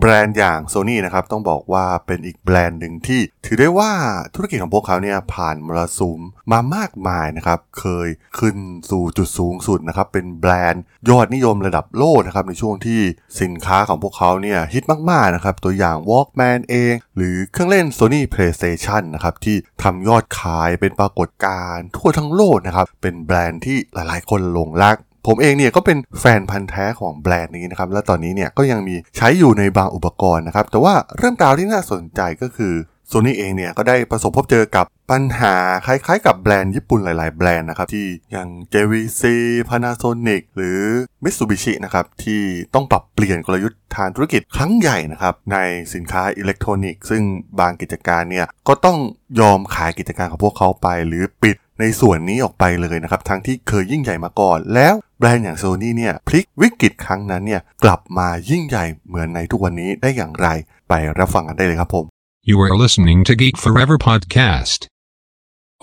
[0.00, 3.92] แบรนด์อย่าง Sony นะครับต้องบอกว่าเป็นอีกแบรนด์หนึ่งที่ ถือได้ว่า
[4.34, 6.20] ธุรกิจของพวกเขาเนี่ยผ่านมรสุม
[6.52, 8.56] มามากมายนะครับเคยขึ้น
[8.90, 13.00] สู่จุดสูงสุดนะครับเป็นแบรนด์ยอดนิยมระดับโลกนะครับในช่วงที่
[13.40, 32.74] สินค้าของพวกเขาเนี่ยฮิตมากๆนะครับตัวอย่าง Walkman เอง หรือเครื่องเล่น Sony PlayStation นะครับที่ทำยอดขายเป็นปรากฏการณ์ทั่วทั้งโลกนะครับเป็นแบรนด์ที่หลายๆ คนหลงรัก ผมเองเนี่ยก็เป็นแฟนพันธ์แท้ของแบรนด์นี้นะครับ และตอนนี้เนี่ยก็ยังมีใช้อยู่ในบางอุปกรณ์นะครับ แต่ว่าเรื่องราวที่น่าสนใจก็คือ
[33.08, 35.54] โซนี่เองเนี่ยก็ได้ประสบพบเจอกับปัญหา
[35.86, 39.22] คล้ายๆกับแบรนด์ญี่ปุ่นหลายๆ แบรนด์นะครับ ที่อย่าง JVC
[39.68, 40.80] Panasonic หรือ
[41.22, 42.42] Mitsubishi นะครับ ที่
[42.74, 45.58] ต้องปรับเปลี่ยนกลยุทธ์ทางธุรกิจครั้งใหญ่นะครับ ใน
[45.94, 47.22] สินค้าอิเล็กทรอนิกส์ซึ่ง
[47.60, 48.98] บางกิจการเนี่ย ก็ต้อง
[49.40, 60.48] ยอมขายกิจการของพวกเขาไป หรือปิด ในส่วนนี้ออกไปเลยนะครับ ทั้งที่เคยยิ่งใหญ่มาก่อน แล้วแบรนด์อย่างโซนี่เนี่ยพลิกวิกฤตครั้งนั้นเนี่ยกลับมายิ่งใหญ่เหมือนในทุกวันนี้ได้อย่างไร
[60.88, 62.04] ไปรับฟังกันได้เลยครับผม
[62.50, 64.80] You are listening to Geek Forever podcast.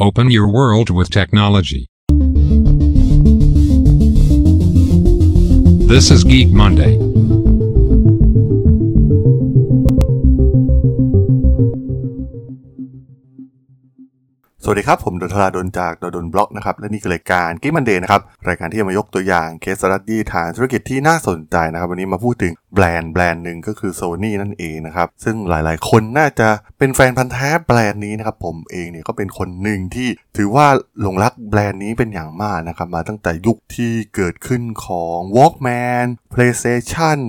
[0.05, 1.83] Open your world with technology.
[5.91, 6.93] This is Geek Monday.
[14.63, 28.37] สวัสดีครับ ผมดล ธราดล จากดล็อกนะครับและนี่คือรายการ Geek Monday นะครับรายการที่จะมายกตัวอย่าง case study ทางธุรกิจที่น่าสนใจนะครับ วันนี้มาพูดถึงแบรนด์แบรนด์หนึ่งก็คือ Sony นั่นเองนะครับ ซึ่งหลายๆ คนน่าจะเป็นแฟนพันธ์แท้แบรนด์นี้นะครับ
[28.45, 30.67] ผมเองเนี่ยก็เป็นคนหนึ่งที่ถือว่า
[31.01, 37.19] หลงรักแบรนด์นี้เป็นอย่างมากนะครับ มาตั้งแต่ยุคที่เกิดขึ้นของ Walkman PlayStation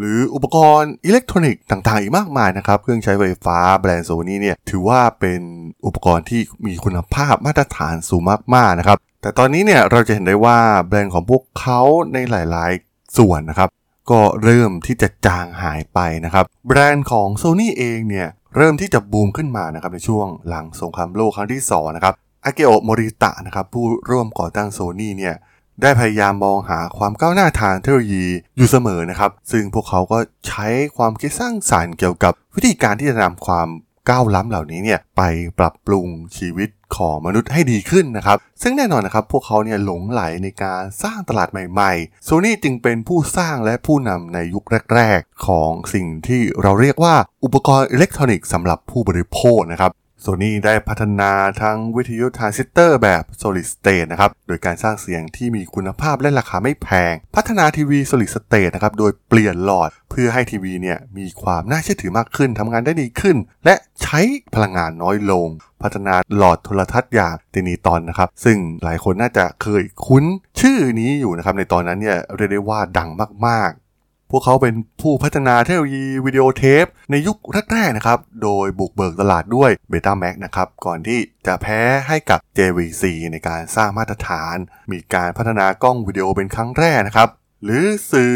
[0.00, 5.40] หรืออุปกรณ์อิเล็กทรอนิกส์ต่างๆอีกมากมายนะครับ เครื่องใช้ไฟฟ้าแบรนด์โซนี่เนี่ยถือว่าเป็น
[5.86, 8.22] อุปกรณ์ที่มีคุณภาพมาตรฐานสูง
[8.54, 11.80] มากๆนะครับ แต่ตอนนี้เนี่ยเราจะเห็นได้ว่าแบรนด์ของพวกเขา
[12.12, 13.68] ในหลายๆ ส่วนนะครับ
[14.10, 22.14] ก็เริ่มที่จะจางหายไปนะครับ แบรนด์ของ Sony เองเนี่ยเริ่มที่จะบูมขึ้นมานะครับในช่วงหลังสงครามโลกครั้งที่2นะครับ
[22.44, 25.34] อาเกโอะโมริตะนะครับผู้ร่วมก่อตั้งโซนี่เนี่ย
[25.82, 28.26] ได้พยายามมองหาความก้าวหน้าทางเทคโนโลยี
[28.56, 30.18] อยู่เสมอนะครับ ซึ่งพวกเขาก็
[30.48, 33.68] ใช้ความคิดสร้างสารรค์เกี่ยวกับ วิธีการที่จะนำความ
[34.08, 35.22] ก้าวล้ำเหล่านี้เนี่ยไป
[35.58, 44.64] ปรับปรุงชีวิตของมนุษย์ให้ดีขึ้นนะครับ ซึ่งแน่นอนนะครับ พวกเขาเนี่ยหลงไหลในการสร้างตลาดใหม่ๆโซนี่จึงเป็นผู้สร้างและผู้นำในยุค
[44.94, 47.14] แรก ๆ ของสิ่งที่เราเรียกว่า
[47.44, 49.90] อุปกรณ์อิเล็กทรอนิกส์สำหรับผู้บริโภคนะครับ
[50.22, 51.30] โซนี่ได้พัฒนา
[51.62, 64.20] ทั้งวิทยุทรานซิสเตอร์แบบ solid state นะครับ โดยการสร้างเสียงที่มีคุณภาพและราคาไม่แพง พัฒนาทีวี solid state นะครับ โดยเปลี่ยนหลอดเพื่อให้ทีวีเนี่ยมีความน่าเชื่อถือมากขึ้น ทำงานได้ดีขึ้น และใช้
[64.54, 65.48] พลังงานน้อยลง
[65.82, 70.24] พัฒนาหลอดโทรทัศน์อย่าง Trinitron นะครับ ซึ่งหลายคนน่าจะเคยคุ้น
[70.60, 73.10] ชื่อนี้อยู่นะครับ ในตอนนั้นเนี่ยเรียกได้ว่าดัง
[73.46, 73.89] มากๆ
[74.30, 77.36] พวกเขาเป็นผู้พัฒนาเทคโนโลยีวิดีโอเทปในยุค
[77.72, 84.56] แรกๆนะครับ โดยบุกเบิกตลาดด้วย Betamax นะครับ ก่อนที่จะแพ้ให้กับ JVC ในการสร้างมาตรฐาน
[84.90, 87.28] มีการพัฒนากล้องวิดีโอเป็นครั้งแรกนะครับ
[87.64, 88.34] หรือสื่อ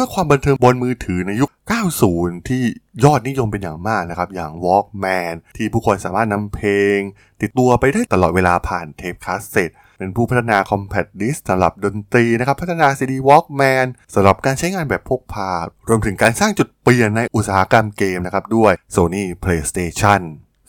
[0.00, 1.50] พื่อความบันเทิงบนมือถือในยุค
[1.98, 2.62] 90 ที่
[3.04, 6.98] ยอดนิยมเป็นอย่างมากนะครับ อย่าง Walkman ที่ผู้คนสามารถนำเพลง
[7.40, 15.50] ติดตัวไปได้ตลอดเวลาผ่านเทปคาสเซ็ตเป็นผู้พัฒนา Compact Disc สำหรับดนตรีนะครับ พัฒนา CD Walkman สำหรับการใช้งานแบบพกพา
[15.88, 20.22] รวมถึงการสร้างจุดเปลี่ยนในอุตสาหกรรมเกมนะครับ ด้วย Sony PlayStation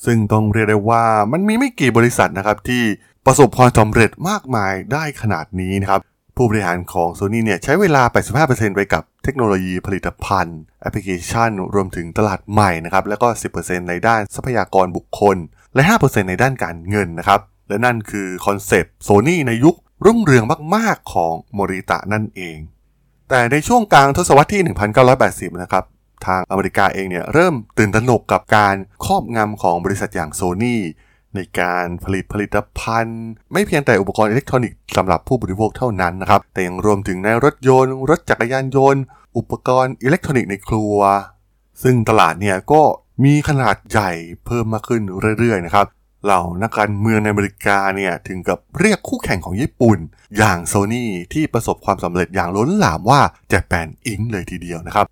[0.06, 2.84] ซึ่งต้องเรียกได้ว่ามันมีไม่กี่บริษัทนะครับที่
[3.26, 6.02] ประสบความสำเร็จมากมายได้ขนาดนี้นะครับ
[6.42, 8.04] ผู้บริหารของ Sony เนี่ยใช้เวลา
[8.40, 13.28] 85%ไปกับเทคโนโลยีผลิตภัณฑ์ แอปพลิเคชัน รวมถึงตลาดใหม่นะครับ แล้วก็
[13.60, 15.38] 10%ในด้านทรัพยากรบุคคล
[15.76, 17.40] และ 5%ในด้านการเงินนะครับ
[17.70, 20.44] และนั่นคือคอนเซปต์โซนี่ในยุครุ่งเรือง
[20.76, 22.58] มาก ๆ ของโมริตะนั่นเอง
[23.30, 24.62] แต่ในช่วงกลางทศวรรษที่
[25.16, 25.84] 1980 นะครับ
[26.26, 28.76] ทางอเมริกาเองเนี่ยเริ่มตื่นตระหนกกับการ
[29.06, 30.82] ครอบงำของบริษัทอย่างโซนี่
[31.36, 39.02] ในการผลิตผลิตภัณฑ์ ไม่เพียงแต่อุปกรณ์อิเล็กทรอนิกส์สำหรับผู้บริโภคเท่านั้นนะครับ แต่ยังรวมถึงในรถยนต์ รถจักรยานยนต์
[39.38, 40.98] อุปกรณ์อิเล็กทรอนิกส์ในครัว
[41.84, 42.82] ซึ่งตลาดเนี่ยก็
[43.24, 44.12] มีขนาดใหญ่
[44.46, 45.02] เพิ่มมากขึ้น
[45.40, 45.88] เรื่อยๆนะครับ
[46.26, 49.98] เหล่านักการเมืองในอเมริกาเนี่ยถึงกับเรียกคู่แข่งของญี่ปุ่น
[50.38, 53.22] อย่างโซนี่ที่ประสบความสำเร็จอย่างล้นหลามว่า
[53.52, 54.20] Japan Inc.
[54.32, 55.06] เลยทีเดียวนะครับ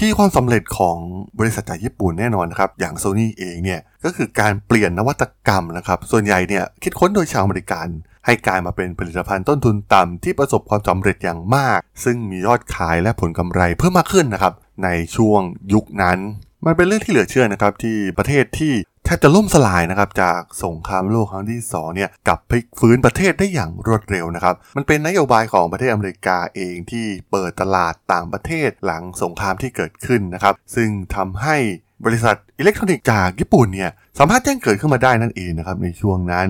[0.00, 0.96] ที่ความสำเร็จของ
[1.38, 7.88] บริษัทจากญี่ปุ่นแน่นอนนะครับ อย่างโซนี่เองเนี่ยก็คือการเปลี่ยนนวัตกรรมนะครับ ส่วนใหญ่เนี่ยคิดค้นโดยชาวอเมริกัน
[8.26, 14.52] ให้กลายมาเป็นผลิตภัณฑ์ต้นทุนต่ำที่ประสบความสำเร็จอย่างมาก ซึ่งมียอดขายและผลกำไรเพิ่มมากขึ้นนะครับ
[14.84, 15.40] ในช่วง
[15.72, 16.18] ยุคนั้น
[16.66, 18.74] มันเป็นเรื่องที่เหลือเชื่อนะครับที่ประเทศที่
[19.04, 31.56] แทบจะล่มสลายนะครับจากสงครามโลกครั้งที่2เนี่ยกลับพลิกฟื้นประเทศได้อย่างรวดเร็วนะครับ มันเป็นนโยบายของประเทศอเมริกาเองที่เปิดตลาดต่างประเทศหลังสงครามที่เกิดขึ้นนะครับ ซึ่งทำให้
[32.04, 36.48] บริษัทอิเล็กทรอนิกส์จากญี่ปุ่นเนี่ยสามารถแจ้งเกิดขึ้นมาได้นั่นเองนะครับในช่วงนั้น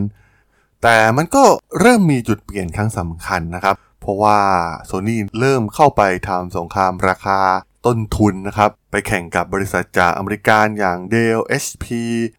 [0.82, 1.44] แต่มันก็
[1.80, 4.38] เริ่มมีจุดเปลี่ยนครั้งสำคัญนะครับ เพราะว่า
[4.86, 7.40] โซ n y เริ่มเข้าไปทำสงครามราคา
[7.86, 11.84] ต้นทุนนะครับ ไปแข่งกับบริษัทจากอเมริกันอย่าง Dell HP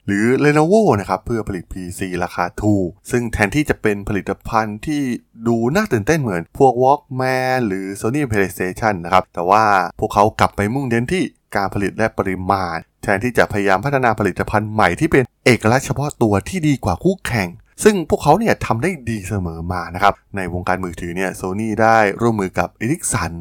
[0.06, 5.02] หรือ Lenovo นะครับ เพื่อผลิต PC ราคาถูก ซึ่งแทนที่จะเป็นผลิตภัณฑ์ที่
[5.48, 9.64] ดูน่าตื่นเต้นเหมือน พวก Walkman หรือ Sony PlayStation นะครับ แต่ว่า
[10.00, 11.24] พวกเขากลับไปมุ่งเน้นที่
[11.56, 17.50] การผลิตและปริมาณ แทนที่จะพยายามพัฒนาผลิตภัณฑ์ใหม่ที่เป็นเอกลักษณ์เฉพาะตัวที่ดีกว่าคู่แข่ง
[17.84, 23.34] ซึ่งพวกเขาเนี่ยทำได้ดีเสมอมานะครับ ในวงการมือถือเนี่ยโซนี่ได้ร่วมมือกับเอริกสัน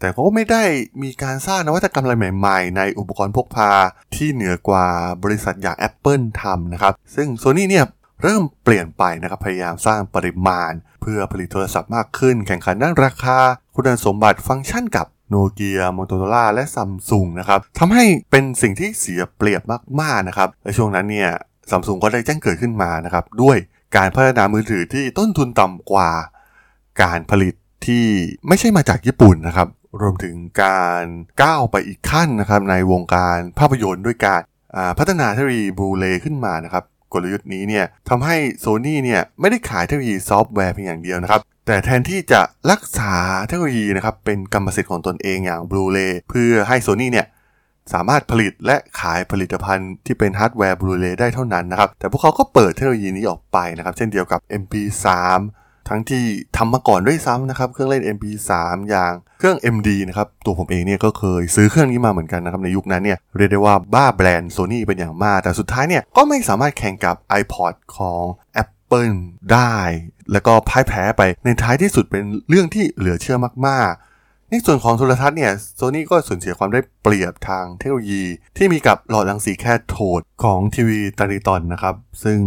[0.00, 0.62] แต่ก็ไม่ได้
[1.02, 3.70] มีการสร้างนวัตกรรมอะไรใหม่ ๆ ในอุปกรณ์พกพา
[4.14, 4.86] ที่เหนือกว่า
[5.24, 7.84] บริษัทอย่าง Apple ทำนะครับ ซึ่ง Sony เนี่ย
[8.22, 13.38] เริ่มเปลี่ยนไปนะครับพยายามสร้างปริมาณ เพื่อผลิตโทรศัพท์มากขึ้น แข่งขันด้านราคา
[13.74, 19.62] คุณสมบัติฟังก์ชันกับโนเกียมอโตโรล่าและซัมซุงนะครับทำให้เป็นสิ่งที่เสียเปรียบ
[20.00, 21.30] มากๆนะครับและช่วงนั้นเนี่ย
[21.70, 23.56] ซัมซุงก็ได้แจ้งเกิดขึ้นมานะครับด้วย
[23.96, 26.10] การพัฒนามือถือที่ต้นทุนต่ำกว่า
[27.02, 27.54] การผลิต
[27.86, 28.06] ที่
[28.48, 29.68] ไม่ใช่มาจากญี่ปุ่นนะครับ
[30.00, 31.04] รวมถึงการ
[31.42, 34.40] ก้าวไปอีกขั้นนะครับในวงการภาพยนตร์ด้วยการ
[34.98, 42.40] พัฒนาเทคโนโลยีบลูเรย์ขึ้นมานะครับกลยุทธ์นี้เนี่ยทำให้โซ นี่ เนี่ยไม่ได้ขายเทคโนโลยีซอฟต์แวร์เพียงอย่างเดียวนะครับ แต่แทนที่จะ
[42.70, 43.14] รักษา
[43.46, 47.26] เทคโนโลยีนะครับเป็นกรรมสิทธิ์ของตนเองอย่างบลูเรย์เพื่อให้โซ นี่ เนี่ย
[47.92, 55.06] สามารถผลิตและขายผลิตภัณฑ์ที่เป็นฮาร์ดแวร์บลูเรย์ได้เท่านั้นนะครับ แต่พวกเขาก็เปิดเทคโนโลยีนี้ออกไปนะครับ เช่นเดียวกับ MP3
[55.88, 56.24] ทั้งที่
[56.56, 58.50] ทำมาก่อนด้วยซ้ำนะครับ เครื่องเล่น MP3
[58.90, 68.22] อย่างเครื่อง MD นะครับ ตัวผมเองเนี่ยก็เคยซื้อเครื่องนี้มาเหมือนกันนะครับ ในยุคนั้นเนี่ยเรียกได้ว่าบ้าแบรนด์โซนี่เป็นอย่างมาก แต่สุดท้ายเนี่ยก็ไม่สามารถแข่งกับ iPod ของ
[68.62, 69.16] Apple
[69.52, 69.76] ได้
[70.32, 73.36] แล้วก็พ่ายแพ้ไปในท้ายที่สุดเป็นเรื่องที่เหลือเชื่อ
[73.66, 74.17] มากๆ
[74.50, 78.24] ในส่วนของโทรทัศน์เนี่ยโซนี่ก็สูญเสียความได้เปรียบทางเทคโนโลยี
[78.56, 82.38] ที่มีกับหลอดรังสีแคทโทดของทีวีตาริตอนนะครับ ซึ่ง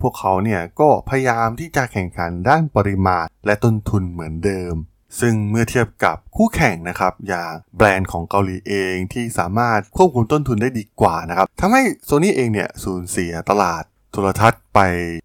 [0.00, 4.74] พวกเขาเนี่ยก็พยายามที่จะแข่งขันด้านปริมาณและต้นทุนเหมือนเดิม
[5.20, 14.80] ซึ่งเมื่อเทียบกับคู่แข่งนะครับ อย่างแบรนด์ของเกาหลีเองที่สามารถควบคุมต้นทุนได้ดีกว่านะครับทำให้โซนี่เองเนี่ยสูญเสียตลาดโทรทัศน์ไป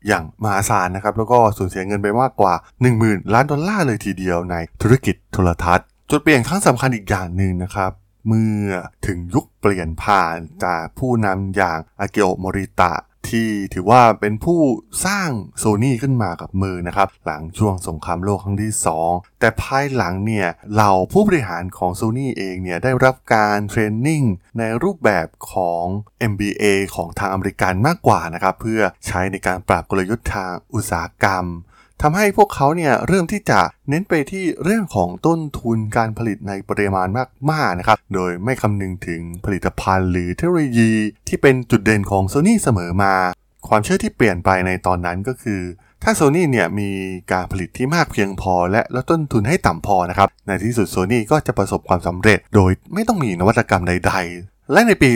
[0.08, 2.54] อย่างมหาศาลนะครับแล้วก็สูญเสียเงินไปมากกว่า
[2.94, 7.92] 10,000 ล้านดอลลาร์เลยทีเดียวในธุรกิจโทรทัศน์ จุดเปลี่ยนครั้งสำคัญอีกอย่างหนึ่งนะครับ
[8.28, 8.68] เมื่อ
[9.08, 10.36] ถึงยุคเปลี่ยนผ่าน
[10.66, 12.94] จากผู้นำอย่างอาเกโอมริตะ
[13.30, 14.62] ที่ถือว่าเป็นผู้
[15.06, 15.30] สร้าง
[15.60, 18.74] โซนี่ขึ้นมากับมือนะครับ หลังช่วงสงครามโลกครั้งที่
[19.06, 24.24] 2 แต่ภายหลังเนี่ยเหล่าผู้บริหารของโซนี่เองเนี่ยได้รับการเทรนนิ่ง
[24.60, 25.84] ในรูปแบบของ
[26.32, 26.64] MBA
[26.96, 31.46] ของทางอเมริกันมากกว่านะครับ เพื่อใช้ในการปรับกลยุทธ์ทางอุตสาหกรรม
[32.04, 33.60] ทำให้พวกเขาเนี่ยเริ่มที่จะ
[33.90, 37.08] เน้นไปที่เรื่องของต้นทุนการผลิตในปริมาณ
[37.52, 40.92] มากๆนะครับ โดยไม่คำนึงถึงผลิตภัณฑ์หรือเทคโนโลยี
[41.28, 43.14] ที่เป็นจุดเด่นของ Sony เสมอมา
[43.68, 45.62] ความเชื่อที่เปลี่ยนไปในตอนนั้นก็คือ
[46.04, 46.90] ถ้า Sony เนี่ยมี
[47.32, 55.12] การผลิตที่มากเพียงพอ และลดต้นทุนให้ต่ำพอนะครับ ในที่สุด Sony ก็จะประสบความสำเร็จ โดยไม่ต้องมีนวัตกรรมใด ๆ และในปี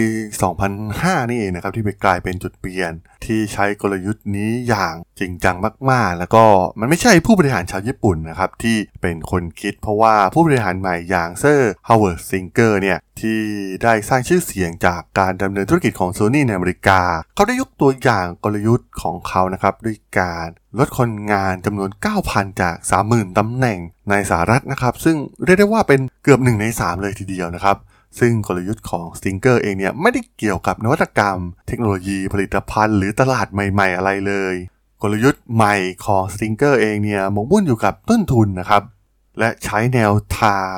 [0.63, 2.94] 2005 นี่เองนะครับที่ไปกลายเป็นจุดเปลี่ยน
[3.25, 5.56] ที่ใช้กลยุทธ์นี้อย่างจริงจัง
[5.92, 6.44] มากๆ แล้วก็
[6.80, 13.40] มันไม่ใช่ผู้บริหารชาวญี่ปุ่นนะครับที่เป็นคนคิด เพราะว่าผู้บริหารใหม่อย่างเซอร์ฮาวเวิร์ดสตริงเกอร์เนี่ยที่
[13.84, 17.02] ได้สร้างชื่อเสียงจากการดำเนินธุรกิจของโซนี่ในอเมริกา
[17.35, 20.47] เขาได้ยกตัวอย่างกลยุทธ์ของเขานะครับด้วยการ
[20.80, 21.90] ลดคนงานจำนวน
[22.26, 22.76] 9,000 จาก
[23.07, 27.78] 30,000ตำแหน่งในสหรัฐนะครับซึ่งเรียกได้ว่าเป็นเกือบ1ใน3เลยทีเดียวนะครับ
[28.19, 34.56] ซึ่งกลยุทธ์ของ Stinger เองเนี่ยไม่ได้เกี่ยวกับนวัตกรรม เทคโนโลยีผลิตภัณฑ์หรือตลาดใหม่ ๆ อะไรเลย
[35.02, 38.84] กลยุทธ์ใหม่ของ Stinger เองเนี่ยหมกมุ่นอยู่กับต้นทุนนะครับ
[39.40, 40.78] และใช้แนวทาง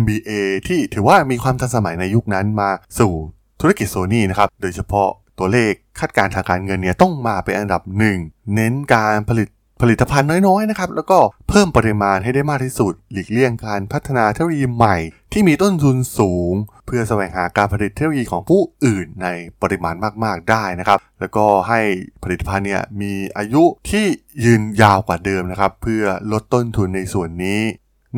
[0.00, 0.30] MBA
[0.66, 3.12] ที่ถือว่ามีความทันสมัยในยุคนั้นมาสู่
[3.60, 8.18] ธุรกิจโซนี่นะครับ โดยเฉพาะตัวเลขคาดการทางการเงินเนี่ยต้องมาเป็นอันดับหนึ่ง
[8.54, 9.48] เน้นการผลิต
[9.80, 14.96] ผลิตภัณฑ์น้อยๆนะครับแล้วก็เพิ่มปริมาณให้ได้มากที่สุด หลีกเลี่ยงการพัฒนาเทคโนโลยีใหม่
[15.32, 16.52] ที่มีต้นทุนสูง
[16.86, 19.28] เพื่อแสวงหาการผลิตเทคโนโลยีของผู้อื่นใน
[19.62, 21.80] ปริมาณมากๆได้นะครับ แล้วก็ให้
[22.24, 24.04] ผลิตภัณฑ์เนี่ยมีอายุที่
[24.44, 27.60] ยืนยาวกว่าเดิมนะครับ เพื่อลดต้นทุนในส่วนนี้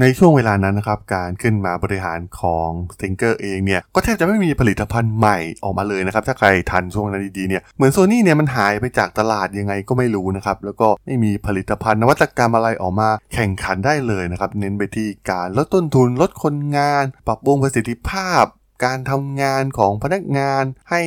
[0.00, 18.44] ในช่วงเวลานั้นนะครับการขึ้นมาบริหารของ s t i n g e r เองเนี่ยก็แทบจะไม่มีผลิตภัณฑ์ใหม่ออกมาเลยนะครับถ้าใครทันช่วงนั้นดีๆเนี่ยเหมือนโซนี่เนี่ยมันหายไปจากตลาดยังไงก็ไม่รู้นะครับแล้วก็ไม่มีผลิตภัณฑ์นวัตกรรมอะไรออกมาแข่งขันได้เลยนะครับเน้นไปที่การลดต้นทุนลดคนงาน ปรับปรุงประสิทธิภาพ
[18.84, 21.02] การทำงานของพนักงานให้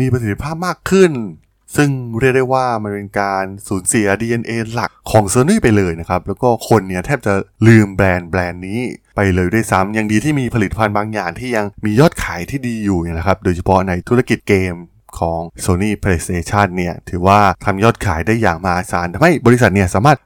[0.00, 1.12] มีประสิทธิภาพมากขึ้น
[1.76, 7.34] ซึ่งเรียกได้ว่ามันเป็นการสูญเสีย DNA หลักของ Sony ไปเลยนะครับ แล้วก็คนเนี่ยแทบจะ
[7.66, 8.80] ลืมแบรนด์แบรนด์นี้
[9.16, 14.74] ไปเลยด้วยซ้ำยังดีที่มีผลิตภัณฑ์บางอย่างที่ยังมียอดขายที่ดีอยู่นะครับ โดยเฉพาะในธุรกิจเกม
[15.18, 20.18] ของ Sony PlayStation เนี่ยถือว่าทำยอดขายได้อย่างมหาศาลทำให้บริษัทเนี่ยสามารถ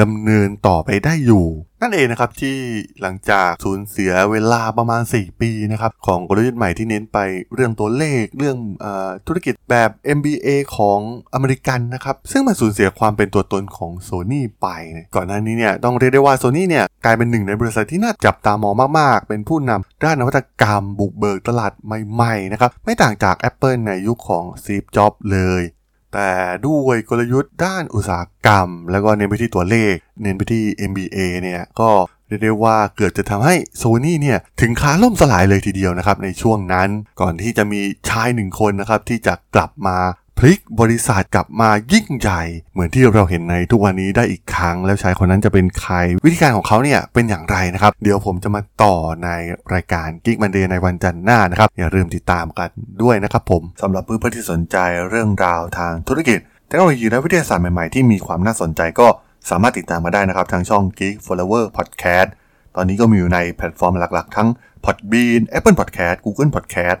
[0.00, 1.46] ดำเนินต่อไปได้อยู่
[1.82, 2.56] นั่นเองนะครับที่
[3.02, 7.18] หลังจากสูญเสียเวลาประมาณ 4 ปีนะครับของกลยุทธ์ใหม่ที่เน้นไป
[7.54, 8.86] เรื่องตัวเลขเรื่องอ
[9.26, 10.98] ธุรกิจแบบ MBA ของ
[11.34, 14.66] อเมริกันนะครับซึ่งมันสูญเสียความเป็นตัวตนของ Sony ไป
[15.14, 25.62] ก่อนหน้านี้เนี่ยต้องเรียกได้ว่า Sony เนี่ยกลายเป็นหนึ่งในบริษัทที่น่าจับตามองมาก ๆ เป็นผู้นำด้านนวัตกรรมบุกเบิกตลาดใหม่ ๆ นะครับไม่ต่างจาก Apple ในยุคของ Steve Jobs เลย
[26.12, 26.30] แต่
[26.66, 31.90] ด้วยกลยุทธ์ด้านอุตสาหกรรม แล้วก็เน้นไปที่ตัวเลข เน้นไปที่ MBA เนี่ยก็
[32.26, 36.88] เรียกได้ว่าเกือบจะทำให้โซนี่เนี่ยถึงขาล่มสลายเลยทีเดียวนะครับในช่วงนั้น
[37.20, 39.98] ก่อนที่จะมีชายหนึ่งคนนะครับที่จะกลับมา
[40.42, 42.42] พลิกบริษัทกลับมายิ่งใหญ่
[42.72, 45.94] เหมือนที่เราเห็นในทุกวันนี้ได้อีกครั้ง แล้วชายคนนั้นจะเป็นใคร
[46.24, 48.94] วิธีการของเขาเนี่ยเป็นอย่างไรนะครับ เดี๋ยวผมจะมาต่อ
[49.24, 49.28] ใน
[49.74, 52.68] รายการกิ๊กมันเดย์ในวันจันทร์หน้านะครับ อย่าลืมติดตามกัน
[53.02, 54.76] ด้วยนะครับผมสำหรับเพื่อนๆที่สนใจ
[55.08, 59.08] เรื่องราวทางธุรกิจเทคโนโลยีและวิทยาศาสตร์ใหม่ๆที่มีความน่าสนใจก็
[59.50, 62.28] สามารถติดตามมาได้นะครับทางช่อง Geek Forever Podcast
[62.76, 64.48] ตอนนี้ก็มีอยู่ในแพลตฟอร์มหลักๆ ทั้ง
[64.84, 67.00] Podbean Apple Podcast Google Podcast